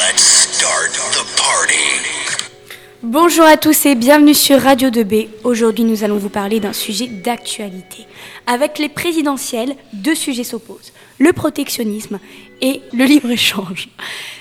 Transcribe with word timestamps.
Let's 0.00 0.22
start 0.22 0.92
the 1.12 1.24
party. 1.36 1.76
Bonjour 3.02 3.44
à 3.44 3.58
tous 3.58 3.84
et 3.84 3.94
bienvenue 3.94 4.32
sur 4.32 4.58
Radio 4.58 4.88
2B. 4.88 5.28
Aujourd'hui, 5.44 5.84
nous 5.84 6.04
allons 6.04 6.16
vous 6.16 6.30
parler 6.30 6.58
d'un 6.58 6.72
sujet 6.72 7.06
d'actualité. 7.06 8.06
Avec 8.46 8.78
les 8.78 8.88
présidentielles, 8.88 9.76
deux 9.92 10.14
sujets 10.14 10.44
s'opposent 10.44 10.92
le 11.18 11.34
protectionnisme 11.34 12.18
et 12.62 12.80
le 12.94 13.04
libre-échange. 13.04 13.90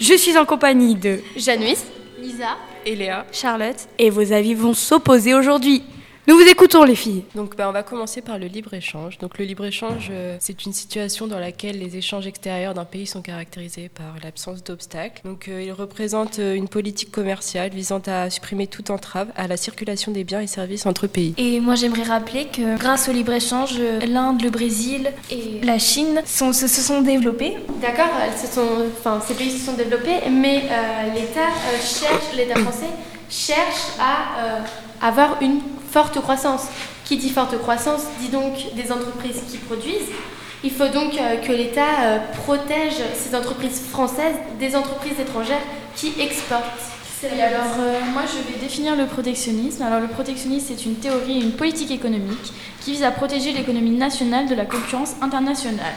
Je 0.00 0.14
suis 0.14 0.38
en 0.38 0.46
compagnie 0.46 0.94
de 0.94 1.20
Januis, 1.36 1.76
Lisa 2.18 2.56
et 2.86 2.96
Charlotte, 3.30 3.88
et 3.98 4.08
vos 4.08 4.32
avis 4.32 4.54
vont 4.54 4.72
s'opposer 4.72 5.34
aujourd'hui. 5.34 5.82
Nous 6.28 6.36
vous 6.36 6.46
écoutons 6.46 6.84
les 6.84 6.94
filles. 6.94 7.24
Donc 7.34 7.56
bah, 7.56 7.68
on 7.68 7.72
va 7.72 7.82
commencer 7.82 8.22
par 8.22 8.38
le 8.38 8.46
libre-échange. 8.46 9.18
Donc 9.18 9.38
le 9.38 9.44
libre-échange, 9.44 10.06
euh, 10.12 10.36
c'est 10.38 10.64
une 10.64 10.72
situation 10.72 11.26
dans 11.26 11.40
laquelle 11.40 11.80
les 11.80 11.96
échanges 11.96 12.28
extérieurs 12.28 12.74
d'un 12.74 12.84
pays 12.84 13.08
sont 13.08 13.22
caractérisés 13.22 13.88
par 13.88 14.14
l'absence 14.22 14.62
d'obstacles. 14.62 15.20
Donc 15.24 15.48
euh, 15.48 15.60
il 15.60 15.72
représente 15.72 16.38
euh, 16.38 16.54
une 16.54 16.68
politique 16.68 17.10
commerciale 17.10 17.70
visant 17.70 18.00
à 18.06 18.30
supprimer 18.30 18.68
toute 18.68 18.90
entrave 18.90 19.32
à 19.34 19.48
la 19.48 19.56
circulation 19.56 20.12
des 20.12 20.22
biens 20.22 20.40
et 20.40 20.46
services 20.46 20.86
entre 20.86 21.08
pays. 21.08 21.34
Et 21.38 21.58
moi 21.58 21.74
j'aimerais 21.74 22.04
rappeler 22.04 22.46
que 22.46 22.78
grâce 22.78 23.08
au 23.08 23.12
libre-échange, 23.12 23.80
l'Inde, 24.06 24.42
le 24.42 24.50
Brésil 24.50 25.10
et 25.28 25.60
la 25.64 25.80
Chine 25.80 26.22
sont, 26.24 26.52
se, 26.52 26.68
se, 26.68 26.82
sont 26.82 27.02
développés. 27.02 27.56
D'accord, 27.80 28.10
enfin, 29.00 29.20
ces 29.26 29.34
pays 29.34 29.50
se 29.50 29.66
sont 29.66 29.72
développés, 29.72 30.20
mais 30.30 30.68
l'État 31.14 31.48
cherche, 31.80 32.36
l'État 32.36 32.60
français 32.60 32.90
cherche 33.28 33.98
à 33.98 34.62
avoir 35.04 35.42
une 35.42 35.60
forte 35.92 36.20
croissance. 36.20 36.68
Qui 37.04 37.18
dit 37.18 37.28
forte 37.28 37.58
croissance 37.58 38.02
dit 38.20 38.28
donc 38.28 38.54
des 38.74 38.90
entreprises 38.90 39.42
qui 39.50 39.58
produisent. 39.58 40.10
Il 40.64 40.70
faut 40.70 40.88
donc 40.88 41.14
euh, 41.14 41.36
que 41.36 41.52
l'État 41.52 42.02
euh, 42.02 42.18
protège 42.44 42.94
ces 43.14 43.34
entreprises 43.34 43.82
françaises 43.90 44.36
des 44.58 44.74
entreprises 44.76 45.18
étrangères 45.20 45.60
qui 45.96 46.12
exportent. 46.20 46.64
alors, 47.24 47.74
euh, 47.80 48.00
moi, 48.12 48.22
je 48.26 48.52
vais 48.52 48.58
définir 48.60 48.96
le 48.96 49.06
protectionnisme. 49.06 49.82
Alors, 49.82 50.00
le 50.00 50.06
protectionnisme, 50.06 50.66
c'est 50.68 50.86
une 50.86 50.94
théorie 50.94 51.40
une 51.40 51.52
politique 51.52 51.90
économique 51.90 52.52
qui 52.80 52.92
vise 52.92 53.02
à 53.02 53.10
protéger 53.10 53.52
l'économie 53.52 53.90
nationale 53.90 54.46
de 54.46 54.54
la 54.54 54.64
concurrence 54.64 55.14
internationale. 55.20 55.94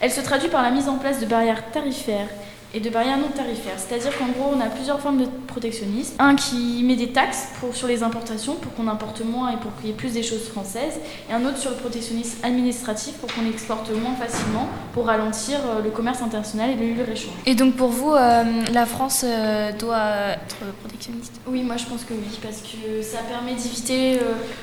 Elle 0.00 0.12
se 0.12 0.20
traduit 0.20 0.48
par 0.48 0.62
la 0.62 0.70
mise 0.70 0.88
en 0.88 0.96
place 0.96 1.20
de 1.20 1.26
barrières 1.26 1.70
tarifaires 1.72 2.28
et 2.74 2.80
de 2.80 2.90
barrières 2.90 3.18
non 3.18 3.28
tarifaires. 3.28 3.78
C'est-à-dire 3.78 4.16
qu'en 4.18 4.26
gros, 4.26 4.52
on 4.54 4.60
a 4.60 4.66
plusieurs 4.66 5.00
formes 5.00 5.18
de 5.18 5.26
protectionnisme. 5.46 6.14
Un 6.18 6.34
qui 6.34 6.82
met 6.84 6.96
des 6.96 7.10
taxes 7.10 7.46
pour, 7.60 7.74
sur 7.74 7.86
les 7.86 8.02
importations 8.02 8.56
pour 8.56 8.74
qu'on 8.74 8.88
importe 8.88 9.22
moins 9.24 9.52
et 9.52 9.56
pour 9.56 9.74
qu'il 9.76 9.86
y 9.86 9.90
ait 9.90 9.96
plus 9.96 10.12
des 10.12 10.24
choses 10.24 10.48
françaises. 10.48 10.98
Et 11.30 11.32
un 11.32 11.44
autre 11.46 11.58
sur 11.58 11.70
le 11.70 11.76
protectionnisme 11.76 12.38
administratif 12.42 13.14
pour 13.14 13.32
qu'on 13.32 13.48
exporte 13.48 13.90
moins 13.92 14.14
facilement 14.14 14.68
pour 14.92 15.06
ralentir 15.06 15.58
euh, 15.64 15.82
le 15.82 15.90
commerce 15.90 16.20
international 16.20 16.70
et 16.70 16.74
le 16.74 16.86
libre-échange. 16.86 17.34
Et 17.46 17.54
donc 17.54 17.76
pour 17.76 17.88
vous, 17.88 18.12
euh, 18.12 18.42
la 18.72 18.86
France 18.86 19.22
euh, 19.24 19.70
doit 19.72 20.32
être 20.32 20.56
protectionniste? 20.80 21.40
Oui, 21.46 21.62
moi 21.62 21.76
je 21.76 21.84
pense 21.84 22.02
que 22.02 22.14
oui, 22.14 22.38
parce 22.42 22.58
que 22.58 23.02
ça 23.02 23.18
permet 23.18 23.54
d'éviter 23.54 24.18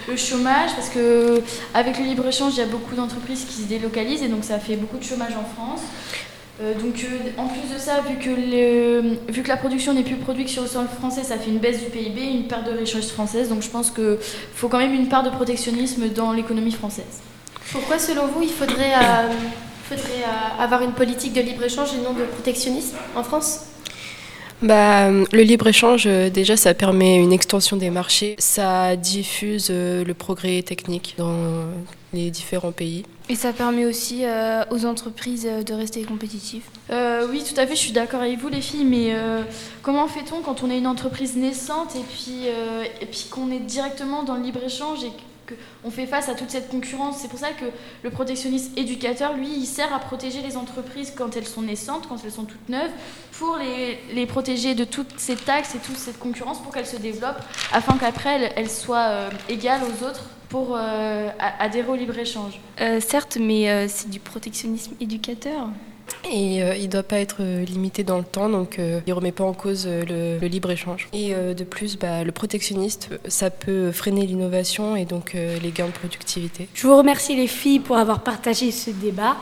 le 0.08 0.16
chômage, 0.18 0.72
parce 0.76 0.90
que 0.90 1.42
avec 1.74 1.98
le 1.98 2.04
libre-échange, 2.04 2.54
il 2.56 2.60
y 2.60 2.64
a 2.64 2.66
beaucoup 2.66 2.96
d'entreprises 2.96 3.46
qui 3.46 3.62
se 3.62 3.68
délocalisent 3.68 4.24
et 4.24 4.28
donc 4.28 4.44
ça 4.44 4.60
fait 4.60 4.76
beaucoup 4.76 4.98
de 4.98 5.04
chômage 5.04 5.34
en 5.34 5.46
France. 5.56 5.82
Euh, 6.60 6.74
donc 6.74 7.04
euh, 7.04 7.42
en 7.42 7.48
plus 7.48 7.74
de 7.74 7.80
ça, 7.80 8.02
vu 8.02 8.18
que, 8.18 9.32
vu 9.32 9.42
que 9.42 9.48
la 9.48 9.58
production 9.58 9.94
n'est 9.94 10.04
plus 10.04 10.16
produite 10.16 10.50
sur 10.50 10.62
le 10.62 10.68
sol 10.68 10.86
français, 11.00 11.24
ça 11.24 11.38
fait 11.38 11.50
une 11.50 11.60
baisse 11.60 11.80
du 11.80 11.90
PIB, 11.90 12.22
une 12.22 12.48
perte 12.48 12.66
de 12.66 12.78
richesse 12.78 13.12
française. 13.12 13.50
Donc 13.50 13.62
je 13.62 13.70
pense 13.70 13.90
qu'il 13.90 14.18
faut 14.54 14.68
quand 14.68 14.78
même 14.80 14.94
une 14.94 15.08
part 15.08 15.24
de 15.24 15.30
protectionnisme 15.30 16.10
dans 16.10 16.34
l'économie 16.34 16.72
française. 16.72 17.22
Pourquoi 17.72 18.00
selon 18.00 18.28
vous 18.28 18.44
il 18.44 18.50
faudrait, 18.50 18.94
euh, 18.94 19.30
faudrait 19.90 20.24
avoir 20.60 20.82
une 20.82 20.92
politique 20.92 21.34
de 21.34 21.42
libre-échange 21.42 21.90
et 21.94 22.04
non 22.04 22.14
de 22.14 22.26
protectionnisme 22.26 22.98
en 23.16 23.24
France? 23.24 23.62
Bah, 24.62 25.10
le 25.10 25.42
libre-échange, 25.42 26.06
déjà, 26.06 26.56
ça 26.56 26.76
permet 26.76 27.16
une 27.16 27.34
extension 27.34 27.78
des 27.78 27.90
marchés, 27.90 28.36
ça 28.38 28.96
diffuse 28.96 29.72
le 29.72 30.14
progrès 30.14 30.62
technique 30.62 31.16
dans 31.18 31.34
les 32.14 32.30
différents 32.30 32.72
pays. 32.72 33.04
Et 33.32 33.36
ça 33.36 33.54
permet 33.54 33.86
aussi 33.86 34.26
euh, 34.26 34.66
aux 34.72 34.86
entreprises 34.86 35.48
euh, 35.50 35.64
de 35.64 35.74
rester 35.74 36.04
compétitives. 36.04 36.66
Euh, 36.90 37.26
Oui, 37.32 37.42
tout 37.48 37.58
à 37.58 37.66
fait, 37.66 37.76
je 37.76 37.80
suis 37.80 37.94
d'accord 37.94 38.20
avec 38.20 38.38
vous 38.40 38.50
les 38.50 38.60
filles, 38.60 38.84
mais 38.84 39.16
comment 39.82 40.06
fait-on 40.10 40.42
quand 40.42 40.64
on 40.64 40.70
est 40.70 40.78
une 40.78 40.88
entreprise 40.88 41.38
naissante 41.38 41.96
et 41.96 42.04
puis, 43.08 43.30
qu'on 43.30 43.50
est 43.50 43.60
directement 43.60 44.24
dans 44.24 44.36
le 44.36 44.44
libre-échange 44.44 45.06
et 45.06 45.12
qu'on 45.84 45.92
fait 45.92 46.06
face 46.06 46.30
à 46.30 46.36
toute 46.36 46.50
cette 46.50 46.70
concurrence 46.70 47.18
C'est 47.20 47.28
pour 47.28 47.40
ça 47.40 47.52
que 47.52 47.66
le 48.04 48.10
protectionnisme 48.10 48.72
éducateur, 48.78 49.36
lui, 49.36 49.50
il 49.50 49.66
sert 49.66 49.94
à 49.94 50.00
protéger 50.00 50.42
les 50.42 50.58
entreprises 50.58 51.14
quand 51.16 51.36
elles 51.36 51.48
sont 51.48 51.62
naissantes, 51.62 52.08
quand 52.08 52.18
elles 52.24 52.32
sont 52.32 52.46
toutes 52.46 52.70
neuves, 52.70 52.92
pour 53.38 53.58
les, 53.58 54.26
protéger 54.26 54.76
de 54.76 54.84
toutes 54.84 55.18
ces 55.18 55.36
taxes 55.36 55.76
et 55.76 55.80
toute 55.80 55.98
cette 55.98 56.20
concurrence 56.20 56.62
pour 56.62 56.74
qu'elles 56.74 56.86
se 56.86 56.98
développent, 56.98 57.42
afin 57.72 57.98
qu'après 57.98 58.54
elles, 58.56 58.70
soient 58.70 59.30
égales 59.50 59.82
aux 59.84 60.06
autres 60.06 60.26
pour 60.52 60.76
euh, 60.76 61.30
adhérer 61.60 61.88
au 61.88 61.96
libre-échange. 61.96 62.60
Euh, 62.82 63.00
certes, 63.00 63.38
mais 63.40 63.70
euh, 63.70 63.86
c'est 63.88 64.10
du 64.10 64.20
protectionnisme 64.20 64.94
éducateur. 65.00 65.70
Et 66.30 66.58
il 66.58 66.84
ne 66.84 66.88
doit 66.88 67.04
pas 67.04 67.18
être 67.18 67.42
limité 67.42 68.04
dans 68.04 68.18
le 68.18 68.24
temps, 68.24 68.50
donc 68.50 68.76
il 68.78 69.04
ne 69.06 69.14
remet 69.14 69.32
pas 69.32 69.44
en 69.44 69.54
cause 69.54 69.88
le, 69.88 70.38
libre-échange. 70.40 71.08
Et 71.14 71.34
de 71.34 71.64
plus, 71.64 71.98
bah, 71.98 72.24
le 72.24 72.32
protectionniste, 72.32 73.10
ça 73.28 73.50
peut 73.50 73.92
freiner 73.92 74.26
l'innovation 74.26 74.96
et 74.96 75.06
donc 75.06 75.34
les 75.34 75.72
gains 75.72 75.88
de 75.88 75.92
productivité. 75.92 76.68
Je 76.74 76.88
vous 76.88 76.96
remercie 76.96 77.36
les 77.36 77.48
filles 77.48 77.80
pour 77.80 77.98
avoir 77.98 78.22
partagé 78.22 78.72
ce 78.72 78.92
débat. 78.92 79.36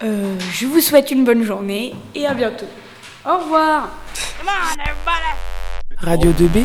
je 0.00 0.66
vous 0.66 0.80
souhaite 0.80 1.10
une 1.10 1.24
bonne 1.24 1.44
journée 1.44 1.94
et 2.14 2.26
à 2.26 2.34
bientôt. 2.34 2.66
Au 3.26 3.36
revoir 3.38 3.90
Radio 5.98 6.32
2B 6.32 6.64